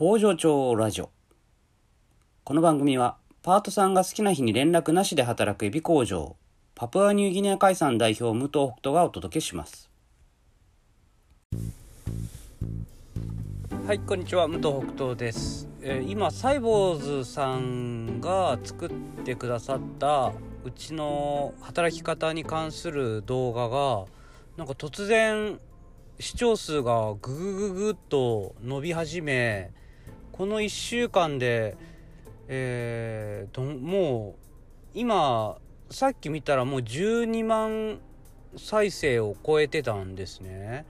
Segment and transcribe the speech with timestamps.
[0.00, 1.10] 工場長ラジオ。
[2.42, 6.36] この番組はパートさんが好きな日に連絡なしで働くエビ工場
[6.74, 9.90] パプアニューギニア海産代表武藤北斗がお届けします。
[13.86, 18.90] はいこんにちは武藤北斗です、えー今サイボーズさんが作っ
[19.22, 20.32] てくださった
[20.64, 24.06] うちの働き方に関する動画が
[24.56, 25.60] なんか突然
[26.18, 29.72] 視聴数がググググっと伸び始め
[30.32, 31.76] この1週間で
[32.52, 34.34] えー、ともう
[34.92, 35.56] 今
[35.88, 38.00] さっき見たらもう12万
[38.56, 40.84] 再生を超えてたんですね。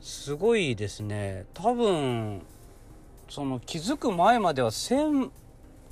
[0.00, 1.44] すごいですね。
[1.52, 2.40] 多分
[3.28, 5.30] その気づく前までは1000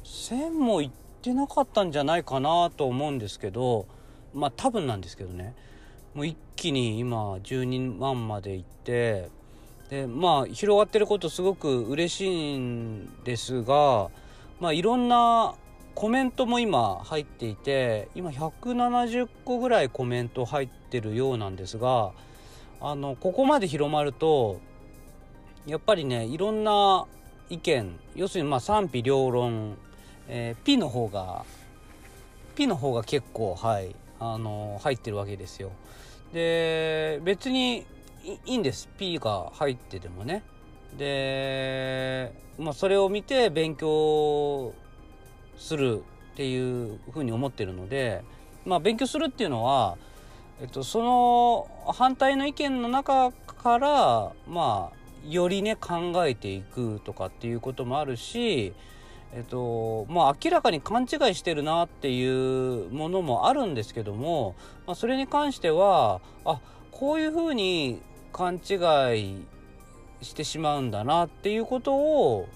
[0.03, 0.91] 1000もいっ
[1.21, 3.87] てなかったんじゃないかなと思うんですけど
[4.33, 5.55] まあ多分なんですけどね。
[6.15, 9.29] もう一気に今12万までいって
[9.91, 14.09] でまあ広がってることすごく嬉しいんですが
[14.61, 15.55] まあいろんな
[15.95, 22.13] コメントも今入っていて今170個ぐらいコメント入ってるようなんですが
[22.81, 24.61] あのここまで広まると
[25.67, 27.07] やっぱりねいろんな
[27.49, 29.77] 意見要するにまあ賛否両論、
[30.29, 31.45] えー、P の方が
[32.57, 35.71] P の方が結構はいあの入ってるわけですよ。
[36.33, 37.87] で別に
[38.27, 40.43] いいんです P が入っててもね。
[40.99, 44.75] で、まあ、それを見て勉強
[45.57, 46.03] する
[46.33, 48.25] っていうふうに思ってるので、
[48.65, 49.97] まあ、勉強するっていうのは、
[50.61, 54.97] えっと、その反対の意見の中からまあ
[55.29, 58.73] よりね考えていくとかっていうこともあるし
[59.33, 64.55] えっとまあ明らかに勘違いしてるなっていうものもあるんですけども、
[64.87, 66.61] まあ、それに関してはあ
[66.93, 68.01] こういうふうに
[68.33, 68.75] 勘違
[69.19, 69.45] い
[70.23, 72.49] してしまうんだなっていうことを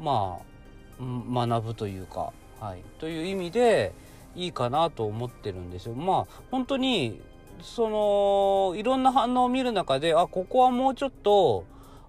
[0.00, 3.92] まあ学ぶというか、はい、という意味で
[4.34, 5.94] いいかなと思ってるんですよ。
[5.94, 7.20] まあ本当に
[7.62, 11.64] そのいろんな反応を見る中であここはもうちょっと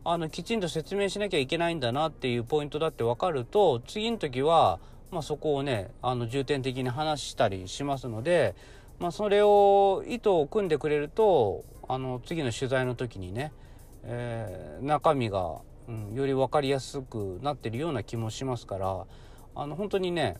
[0.05, 4.79] あのきちんと説明しなきゃいけないんだなっていうポイントだって分かると次の時は、
[5.11, 8.55] まあ、そこをねあの重点的に話したりしますので、
[8.99, 13.51] まあ、それを意図を組んでくれるとあの次の取材の時にね、
[14.03, 15.57] えー、中身が、
[15.87, 19.05] うん、より分かりやすくなってるような気もしますから
[19.55, 20.37] あの本当にね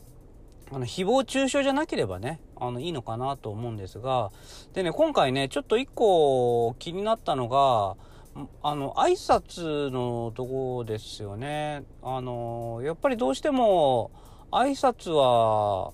[0.72, 4.32] あの誹謗中傷じゃなければねあのいいのかなと思うんですが
[4.74, 7.96] でね今回ねちょっと一個気になったのが
[8.64, 11.84] あの挨拶のとこですよね。
[12.02, 14.10] あのやっぱりどうしても
[14.52, 15.94] 挨拶は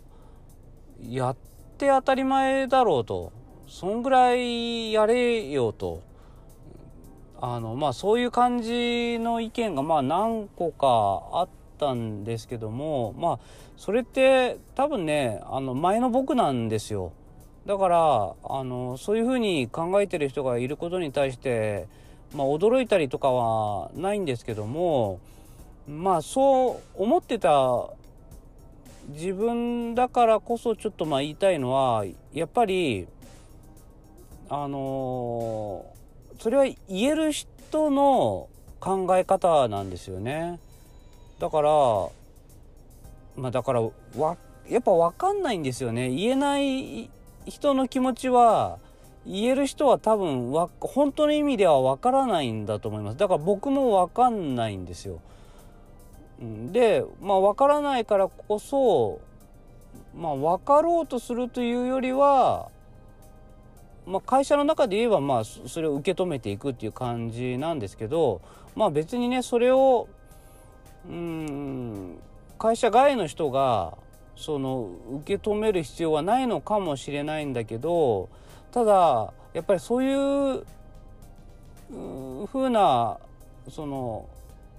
[1.01, 1.37] やっ
[1.77, 3.33] て当たり前だろうと。
[3.69, 6.01] そんぐらいやれよと。
[7.39, 13.39] あのまあそういう感じの意見がまあ何個かあったんですけどもまあ
[13.77, 17.13] それって多分ねあの前の僕なんですよ。
[17.65, 21.87] だからあのそういうふうに考えてる人がいることに対して
[22.35, 25.19] まあ驚いたりとかはないんですけども
[25.87, 27.87] まあそう思ってた
[29.09, 32.03] 自分だからこそちょっとまあ言いたいのは
[32.33, 33.07] やっぱり
[34.49, 35.85] あの
[36.39, 36.77] それは言
[37.11, 38.47] える人の
[38.79, 40.59] 考え方なんですよね。
[41.39, 41.71] だから
[43.37, 44.37] まあだからわ
[44.67, 46.09] やっぱ分かんないんですよね。
[46.09, 47.09] 言えない
[47.45, 48.79] 人の気持ちは
[49.25, 53.17] 言える人は多分わ本当の意味では分からないんだと思います。
[53.17, 55.19] だから僕も分かんないんですよ。
[56.71, 59.19] でまあ分からないからこそ
[60.15, 62.69] まあ分かろうとするというよりは
[64.09, 68.41] まあ、会社の中で言えばまあそれを受け止めていくっていう感じなんですけど
[68.75, 70.07] まあ別にねそれを
[71.07, 72.17] うん
[72.57, 73.93] 会社外の人が
[74.35, 74.89] その
[75.21, 78.29] 受け止める必要はないのかもしれないんだけど
[78.71, 80.63] ただやっぱりそういう
[82.47, 83.17] ふうな
[83.69, 84.27] その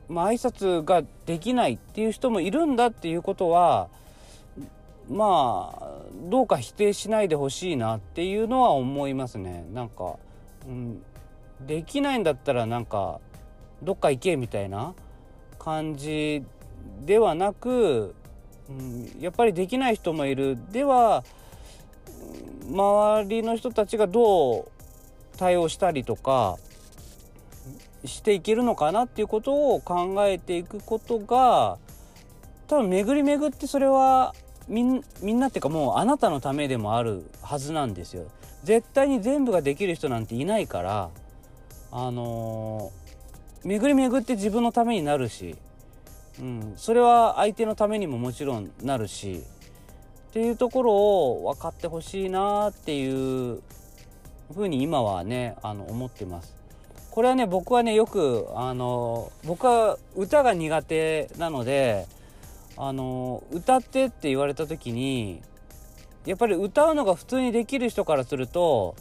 [0.09, 3.88] まあ挨拶ができないっていう人もいるんだっていうことは
[5.11, 5.89] まあ
[6.31, 9.67] どうか否定しないでほしいなっていうのは思いますね。
[9.75, 10.17] なんか、
[10.67, 11.03] うん、
[11.67, 13.21] できないんだったらなんか
[13.83, 14.95] どっか行けみたいな
[15.59, 16.45] 感じ
[17.05, 18.15] ではなく、
[18.69, 20.57] うん、やっぱりできない人もいる。
[20.71, 21.25] では
[22.69, 24.69] 周りの人たちがどう
[25.37, 26.57] 対応したりとか
[28.05, 31.79] していけるのかなっていうことを考えていくことが
[32.69, 34.35] 多分巡り巡ってそれは
[34.69, 38.25] みんみんなっていうかもうあなたのためでもあるはずなんですよ。
[38.62, 41.11] 絶対に全部ができる人なんていないから
[41.91, 45.57] あのー、巡り巡って自分のためになるし
[46.41, 49.43] うん、それは相手のためにももちろんなるし
[50.31, 53.61] っていうところを分かってほしいなっていう
[54.55, 56.55] ふうに今はねあの思ってます。
[57.11, 62.07] これはね僕はねよくあの僕は歌が苦手なので
[62.76, 65.43] あの歌ってって言われた時に
[66.26, 68.94] やっぱり歌うのが普通にできる人からすると、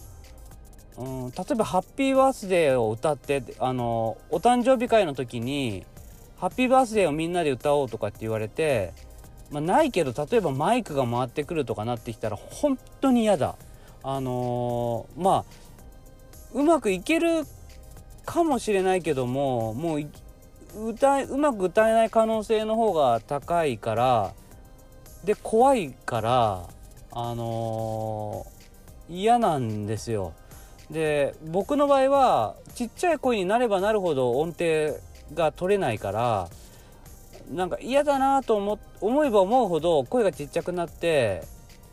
[0.98, 5.86] うん、例えば「ハッピーバースデー」を歌ってあのお誕生日会の時に
[6.39, 8.94] 「ハッピーバースデー」をみんなで歌おうとかって言われて、
[9.51, 13.56] まあ、ないけど例えばマイクが回ってくるとかなってきたら本当に嫌だ。
[14.01, 15.45] あのー、まあ
[16.54, 17.45] うまくいける
[18.25, 20.10] かもしれないけどももう
[20.75, 24.33] 歌うまく歌えない可能性の方が高いから
[25.24, 26.63] で怖いから
[27.12, 30.33] あのー、嫌なんですよ。
[30.92, 35.00] で僕の場合はちっちゃい声になればなるほど音程
[35.33, 36.50] が取れないから
[37.51, 41.44] なんか嫌だなと思思えば思うほど声がちっちゃくなって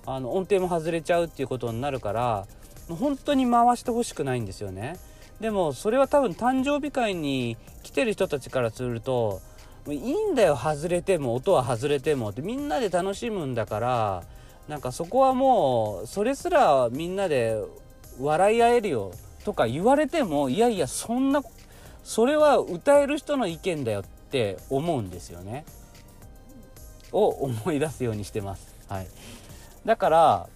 [0.06, 2.46] あの音程も外れちゃうっていうことになるから
[2.88, 4.96] 本当に回してほしくないんですよね。
[5.40, 9.40] でもそれは多分誕生日会に来てる人たちからすると
[9.88, 14.22] いいんだよ外れても音は外れてもってみんなで楽しむんだから
[14.68, 17.56] なんかそこはもうそれすらみんなで
[18.18, 19.12] 笑い合えるよ
[19.44, 21.42] とか言われてもいやいやそんな
[22.02, 25.64] それは歌える人の意見だよって思うんですよね。
[27.12, 28.74] を思い出すようにしてます。
[28.88, 29.08] はい、
[29.84, 30.48] だから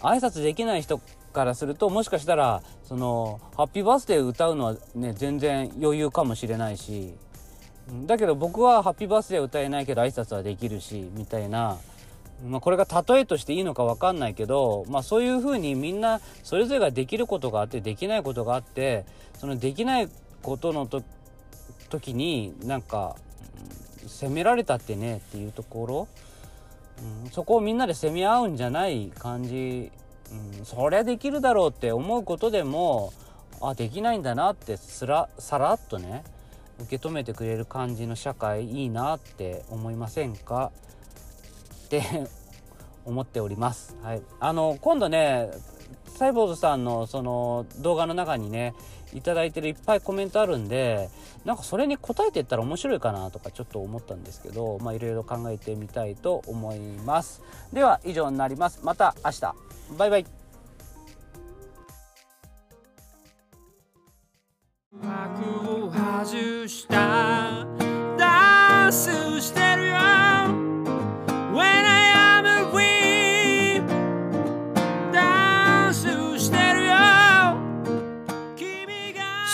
[0.00, 1.00] 挨拶できない人
[1.32, 7.14] からするともしかしたらその「ハッピーバースデー」歌うのはね全然余裕かもしれないし
[8.06, 11.78] だけど僕は「ハッピーバースデー」歌えないけど挨拶はできるしみたいな
[12.44, 19.06] まあ、これが例えとしていいのか分かんないけど、まあ、そういうふうにみんなそれぞれができることがあってできないことがあって
[19.38, 20.08] そのできない
[20.42, 21.02] ことのと
[21.90, 23.14] 時になんか、
[24.06, 26.08] 責められたってねっていうところ、
[27.24, 29.92] うん、そこをみんなで責め合うんじゃない感じ、
[30.32, 33.12] うん、そりゃできるだろうって思うことでも
[33.60, 36.24] あできないんだなってすらさらっとね
[36.80, 40.72] 受け止めてくれる感じの社会いいなって思いませんか？
[41.84, 42.02] って
[43.06, 43.96] 思っております。
[44.02, 45.50] はい、あの今度ね
[46.16, 48.74] サイボーズさんのその動画の中にね
[49.14, 51.08] いただいてるいっぱいコメントあるんで
[51.44, 57.42] なんかそれに答えていったら面白いかなとかちょっと思ったんですけどまあいろいろ考えてみたいと思います。
[57.72, 58.80] では以上になります。
[58.82, 59.54] また明日。
[59.96, 60.26] バイバイ。
[65.02, 67.43] 白を外した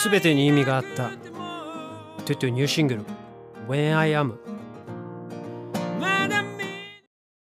[0.03, 1.11] 全てに意味があった。
[2.25, 3.05] トゥトゥニューシングル
[3.69, 4.35] When I Am